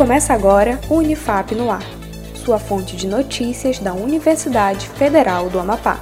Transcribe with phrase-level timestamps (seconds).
[0.00, 1.84] Começa agora o Unifap no Ar,
[2.34, 6.00] sua fonte de notícias da Universidade Federal do Amapá.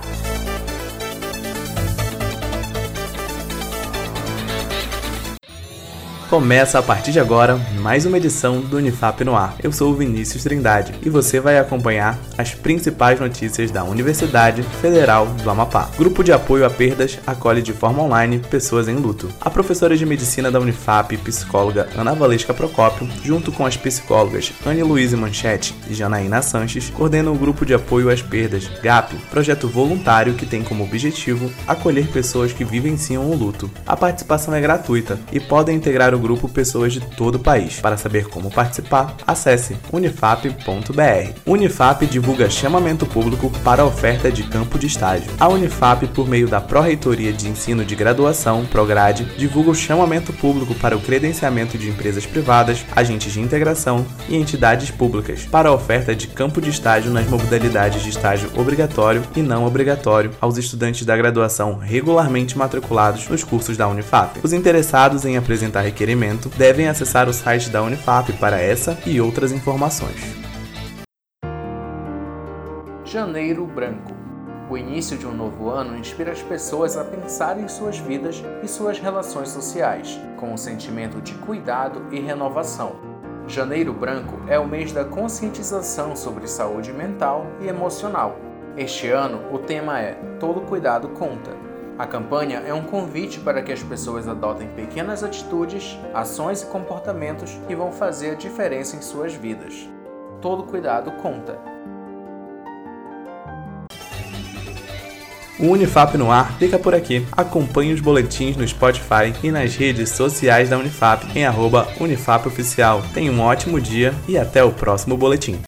[6.29, 9.57] Começa a partir de agora mais uma edição do Unifap no Ar.
[9.63, 15.25] Eu sou o Vinícius Trindade e você vai acompanhar as principais notícias da Universidade Federal
[15.25, 15.89] do Amapá.
[15.97, 19.31] Grupo de apoio a perdas acolhe de forma online pessoas em luto.
[19.41, 24.83] A professora de medicina da Unifap, psicóloga Ana Valesca Procópio, junto com as psicólogas Anne
[24.83, 30.35] Luiz Manchete e Janaína Sanches, coordenam o grupo de apoio às perdas GAP, projeto voluntário
[30.35, 33.71] que tem como objetivo acolher pessoas que vivenciam o luto.
[33.87, 37.81] A participação é gratuita e podem integrar o o grupo pessoas de todo o país.
[37.81, 41.33] Para saber como participar, acesse unifap.br.
[41.47, 45.31] Unifap divulga chamamento público para oferta de campo de estágio.
[45.39, 50.75] A Unifap, por meio da Pró-Reitoria de Ensino de Graduação, Prograde, divulga o chamamento público
[50.75, 56.15] para o credenciamento de empresas privadas, agentes de integração e entidades públicas para a oferta
[56.15, 61.17] de campo de estágio nas modalidades de estágio obrigatório e não obrigatório aos estudantes da
[61.17, 64.41] graduação regularmente matriculados nos cursos da Unifap.
[64.43, 69.21] Os interessados em apresentar requerimentos requerimento devem acessar o site da Unifap para essa e
[69.21, 70.17] outras informações.
[73.05, 74.17] Janeiro Branco
[74.71, 78.69] o início de um novo ano inspira as pessoas a pensar em suas vidas e
[78.69, 82.93] suas relações sociais, com um sentimento de cuidado e renovação.
[83.47, 88.39] Janeiro Branco é o mês da conscientização sobre saúde mental e emocional.
[88.77, 91.68] Este ano, o tema é Todo Cuidado Conta
[91.99, 97.59] a campanha é um convite para que as pessoas adotem pequenas atitudes, ações e comportamentos
[97.67, 99.89] que vão fazer a diferença em suas vidas.
[100.41, 101.59] Todo cuidado conta.
[105.59, 107.27] O Unifap no ar fica por aqui.
[107.33, 113.03] Acompanhe os boletins no Spotify e nas redes sociais da Unifap em arroba Unifapoficial.
[113.13, 115.68] Tenha um ótimo dia e até o próximo boletim.